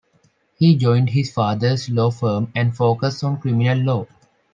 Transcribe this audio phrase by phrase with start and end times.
[0.55, 4.07] He joined his father's law firm and focused on criminal law.